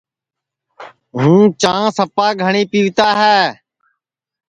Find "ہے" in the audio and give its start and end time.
3.21-3.41